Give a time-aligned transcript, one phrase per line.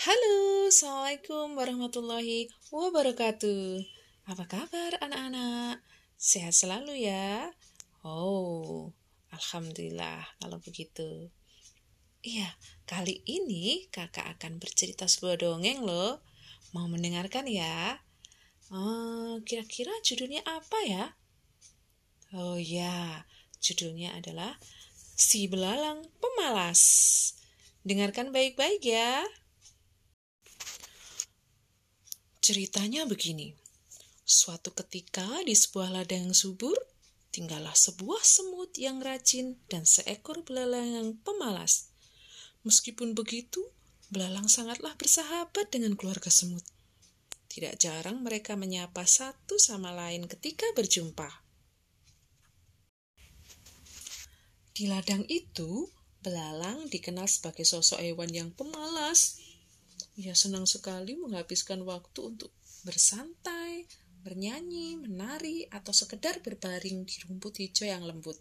[0.00, 3.84] Halo, Assalamualaikum warahmatullahi wabarakatuh.
[4.32, 5.84] Apa kabar anak-anak?
[6.16, 7.52] Sehat selalu ya?
[8.00, 8.96] Oh,
[9.28, 11.28] Alhamdulillah kalau begitu.
[12.24, 12.48] Iya,
[12.88, 16.24] kali ini kakak akan bercerita sebuah dongeng loh.
[16.72, 18.00] Mau mendengarkan ya?
[18.72, 21.12] Oh, kira-kira judulnya apa ya?
[22.32, 23.28] Oh ya,
[23.60, 24.56] judulnya adalah
[25.12, 26.80] Si Belalang Pemalas.
[27.84, 29.28] Dengarkan baik-baik ya.
[32.50, 33.54] Ceritanya begini.
[34.26, 36.74] Suatu ketika di sebuah ladang yang subur,
[37.30, 41.94] tinggallah sebuah semut yang rajin dan seekor belalang yang pemalas.
[42.66, 43.62] Meskipun begitu,
[44.10, 46.66] belalang sangatlah bersahabat dengan keluarga semut.
[47.46, 51.30] Tidak jarang mereka menyapa satu sama lain ketika berjumpa.
[54.74, 55.86] Di ladang itu,
[56.20, 59.40] Belalang dikenal sebagai sosok hewan yang pemalas.
[60.18, 62.50] Ia senang sekali menghabiskan waktu untuk
[62.82, 63.86] bersantai,
[64.26, 68.36] bernyanyi, menari, atau sekedar berbaring di rumput hijau yang lembut.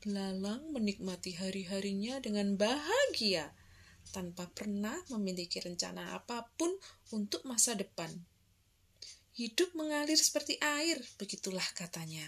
[0.00, 3.52] Belalang menikmati hari-harinya dengan bahagia,
[4.14, 6.72] tanpa pernah memiliki rencana apa pun
[7.12, 8.08] untuk masa depan.
[9.36, 12.26] Hidup mengalir seperti air, begitulah katanya.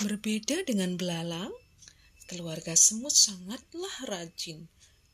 [0.00, 1.52] Berbeda dengan belalang,
[2.30, 4.70] Keluarga semut sangatlah rajin.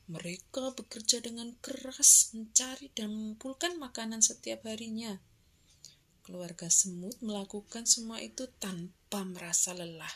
[0.07, 5.19] Mereka bekerja dengan keras mencari dan mengumpulkan makanan setiap harinya.
[6.23, 10.11] Keluarga semut melakukan semua itu tanpa merasa lelah.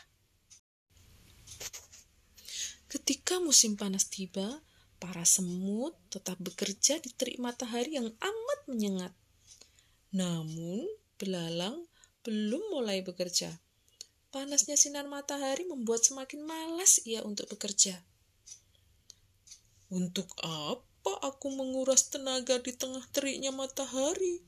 [2.88, 4.64] Ketika musim panas tiba,
[4.96, 9.12] para semut tetap bekerja di terik matahari yang amat menyengat.
[10.12, 10.88] Namun,
[11.20, 11.84] belalang
[12.24, 13.48] belum mulai bekerja.
[14.32, 18.00] Panasnya sinar matahari membuat semakin malas ia untuk bekerja.
[19.92, 24.40] Untuk apa aku menguras tenaga di tengah teriknya matahari?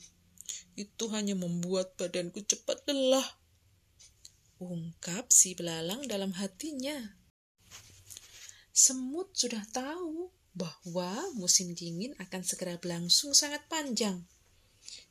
[0.72, 3.28] Itu hanya membuat badanku cepat lelah.
[4.56, 6.96] Ungkap si belalang dalam hatinya.
[8.72, 14.24] Semut sudah tahu bahwa musim dingin akan segera berlangsung sangat panjang.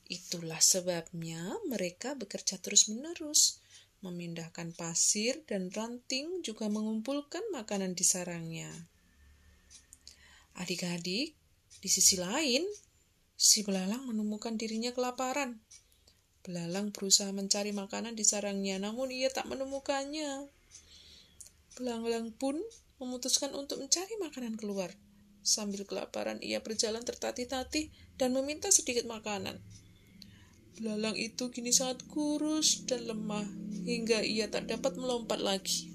[0.10, 3.62] Itulah sebabnya mereka bekerja terus-menerus
[4.02, 8.93] memindahkan pasir dan ranting juga mengumpulkan makanan di sarangnya.
[10.54, 11.34] Adik-adik,
[11.82, 12.62] di sisi lain,
[13.34, 15.60] si belalang menemukan dirinya kelaparan.
[16.44, 20.52] Belalang berusaha mencari makanan di sarangnya, namun ia tak menemukannya.
[21.74, 22.60] Belalang pun
[23.02, 24.94] memutuskan untuk mencari makanan keluar.
[25.44, 29.60] Sambil kelaparan, ia berjalan tertatih-tatih dan meminta sedikit makanan.
[30.74, 33.46] Belalang itu kini sangat kurus dan lemah
[33.86, 35.93] hingga ia tak dapat melompat lagi.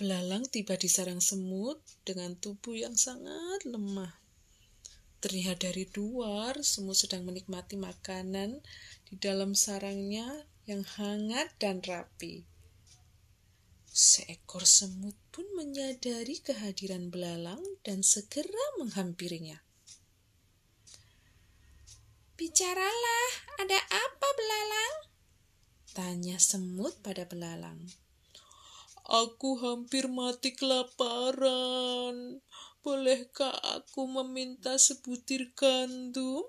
[0.00, 1.76] Belalang tiba di sarang semut
[2.08, 4.16] dengan tubuh yang sangat lemah.
[5.20, 8.64] Terlihat dari luar, semut sedang menikmati makanan
[9.12, 12.48] di dalam sarangnya yang hangat dan rapi.
[13.92, 19.60] Seekor semut pun menyadari kehadiran belalang dan segera menghampirinya.
[22.40, 23.28] Bicaralah,
[23.60, 24.94] ada apa belalang?
[25.92, 27.84] Tanya semut pada belalang.
[29.10, 32.38] Aku hampir mati kelaparan.
[32.80, 36.46] Bolehkah aku meminta sebutir gandum?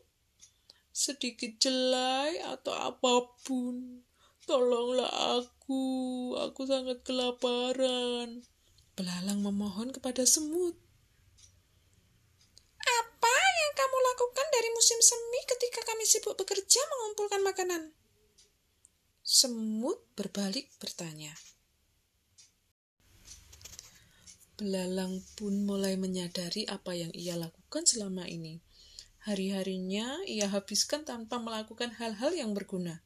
[0.94, 4.06] Sedikit jelai atau apa pun.
[4.46, 5.84] Tolonglah aku,
[6.38, 8.46] aku sangat kelaparan.
[8.94, 10.78] Belalang memohon kepada semut.
[14.82, 17.94] musim semi ketika kami sibuk bekerja mengumpulkan makanan?
[19.22, 21.38] Semut berbalik bertanya.
[24.62, 28.62] Belalang pun mulai menyadari apa yang ia lakukan selama ini.
[29.26, 33.02] Hari-harinya ia habiskan tanpa melakukan hal-hal yang berguna.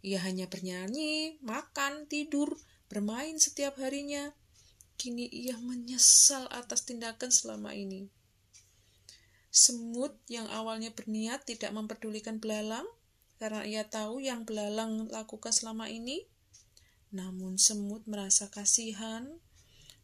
[0.00, 2.56] Ia hanya bernyanyi, makan, tidur,
[2.88, 4.32] bermain setiap harinya.
[4.96, 8.08] Kini ia menyesal atas tindakan selama ini.
[9.52, 12.88] Semut yang awalnya berniat tidak memperdulikan belalang
[13.36, 16.24] karena ia tahu yang belalang lakukan selama ini.
[17.12, 19.36] Namun semut merasa kasihan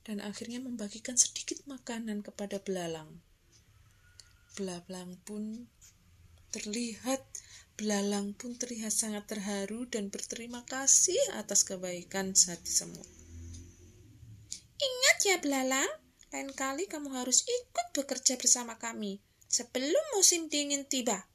[0.05, 3.21] dan akhirnya membagikan sedikit makanan kepada belalang.
[4.55, 5.67] Belalang pun
[6.55, 7.25] terlihat
[7.75, 13.09] belalang pun terlihat sangat terharu dan berterima kasih atas kebaikan hati semut.
[14.79, 15.91] Ingat ya belalang,
[16.31, 19.19] lain kali kamu harus ikut bekerja bersama kami
[19.51, 21.27] sebelum musim dingin tiba.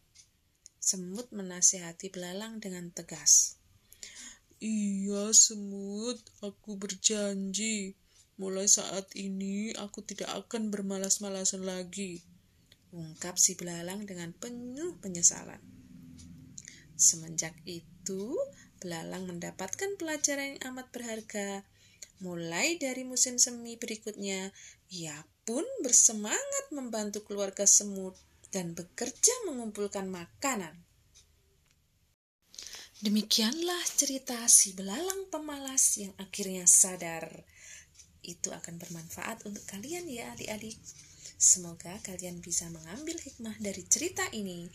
[0.80, 3.60] Semut menasihati belalang dengan tegas.
[4.60, 7.96] Iya, semut, aku berjanji.
[8.40, 12.24] Mulai saat ini aku tidak akan bermalas-malasan lagi.
[12.96, 15.60] Ungkap si belalang dengan penuh penyesalan.
[16.96, 18.40] Semenjak itu,
[18.80, 21.68] belalang mendapatkan pelajaran yang amat berharga.
[22.24, 24.56] Mulai dari musim semi berikutnya,
[24.88, 28.16] ia pun bersemangat membantu keluarga semut
[28.56, 30.80] dan bekerja mengumpulkan makanan.
[33.00, 37.48] Demikianlah cerita si belalang pemalas yang akhirnya sadar.
[38.30, 40.78] Itu akan bermanfaat untuk kalian ya adik-adik.
[41.42, 44.70] Semoga kalian bisa mengambil hikmah dari cerita ini.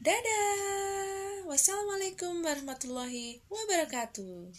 [0.00, 1.44] Dadah!
[1.44, 4.56] Wassalamualaikum warahmatullahi wabarakatuh.